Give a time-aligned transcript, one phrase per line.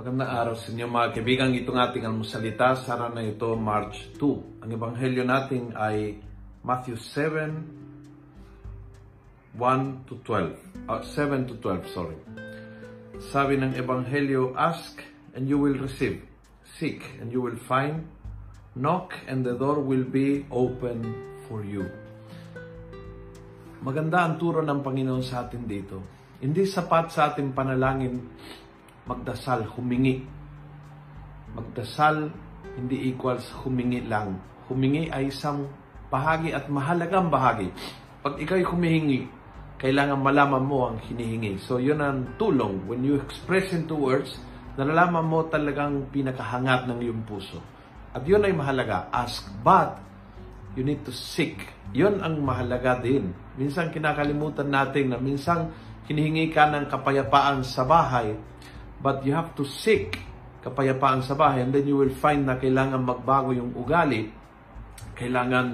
[0.00, 1.52] Magandang araw sa inyo mga kaibigan.
[1.52, 4.64] Itong ating almusalita, sara na ito March 2.
[4.64, 6.16] Ang ebanghelyo natin ay
[6.64, 10.56] Matthew 7, 1 to 12.
[10.88, 12.16] Uh, 7 to 12, sorry.
[13.28, 15.04] Sabi ng ebanghelyo, Ask
[15.36, 16.24] and you will receive.
[16.80, 18.08] Seek and you will find.
[18.72, 21.12] Knock and the door will be open
[21.44, 21.84] for you.
[23.84, 26.00] Maganda ang turo ng Panginoon sa atin dito.
[26.40, 28.16] Hindi sapat sa ating panalangin
[29.10, 30.22] magdasal, humingi.
[31.58, 32.30] Magdasal
[32.78, 34.38] hindi equals humingi lang.
[34.70, 35.66] Humingi ay isang
[36.06, 37.74] bahagi at mahalagang bahagi.
[38.22, 39.26] Pag ikaw'y humihingi,
[39.80, 41.58] kailangan malaman mo ang hinihingi.
[41.58, 42.86] So, yun ang tulong.
[42.86, 44.38] When you express into words,
[44.78, 47.58] nalalaman mo talagang pinakahangat ng iyong puso.
[48.14, 49.10] At yun ay mahalaga.
[49.10, 49.98] Ask, but
[50.78, 51.58] you need to seek.
[51.90, 53.34] Yun ang mahalaga din.
[53.58, 55.72] Minsan kinakalimutan natin na minsan
[56.06, 58.34] hinihingi ka ng kapayapaan sa bahay,
[59.00, 60.20] But you have to seek
[60.60, 64.28] kapayapaan sa bahay and then you will find na kailangan magbago yung ugali.
[65.16, 65.66] Kailangan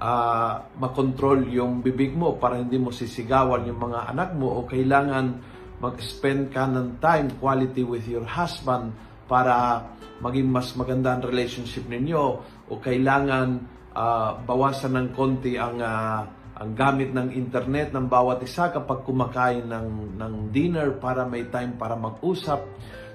[0.00, 5.36] uh, makontrol yung bibig mo para hindi mo sisigawan yung mga anak mo o kailangan
[5.84, 8.94] mag-spend ka ng time, quality with your husband
[9.28, 9.84] para
[10.22, 12.22] maging mas maganda ang relationship ninyo
[12.68, 13.60] o kailangan
[13.92, 16.22] uh, bawasan ng konti ang uh,
[16.62, 21.74] ang gamit ng internet ng bawat isa kapag kumakain ng, ng dinner para may time
[21.74, 22.62] para mag-usap.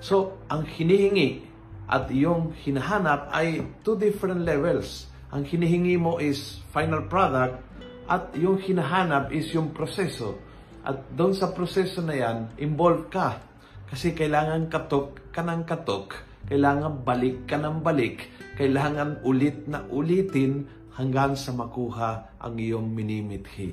[0.04, 1.48] So, ang hinihingi
[1.88, 5.08] at yung hinahanap ay two different levels.
[5.32, 7.64] Ang hinihingi mo is final product
[8.12, 10.36] at yung hinahanap is yung proseso.
[10.84, 13.40] At doon sa proseso na yan, involved ka.
[13.88, 16.20] Kasi kailangan katok ka ng katok,
[16.52, 18.28] kailangan balik ka ng balik,
[18.60, 20.68] kailangan ulit na ulitin
[20.98, 23.70] hanggang sa makuha ang iyong minimithi.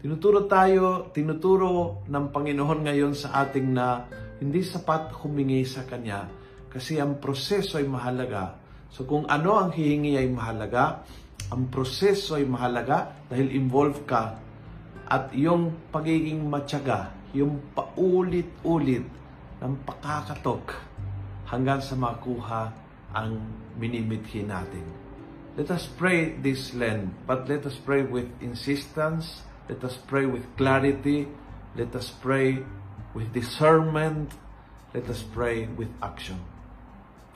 [0.00, 4.08] Tinuturo tayo, tinuturo ng Panginoon ngayon sa ating na
[4.40, 6.26] hindi sapat humingi sa Kanya
[6.72, 8.56] kasi ang proseso ay mahalaga.
[8.88, 11.04] So kung ano ang hihingi ay mahalaga,
[11.52, 14.40] ang proseso ay mahalaga dahil involved ka
[15.12, 19.04] at yung pagiging matyaga, yung paulit-ulit
[19.60, 20.72] ng pakakatok
[21.52, 22.72] hanggang sa makuha
[23.12, 23.36] ang
[23.76, 25.11] minimithi natin.
[25.52, 30.48] Let us pray this Lent, but let us pray with insistence, let us pray with
[30.56, 31.28] clarity,
[31.76, 32.64] let us pray
[33.12, 34.32] with discernment,
[34.96, 36.40] let us pray with action.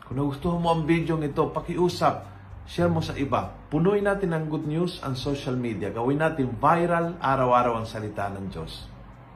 [0.09, 2.25] Kung nagustuhan mo ang video ito, pakiusap,
[2.65, 3.53] share mo sa iba.
[3.69, 5.93] Punuin natin ang good news ang social media.
[5.93, 8.89] Gawin natin viral araw-araw ang salita ng Diyos.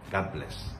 [0.09, 0.80] God bless.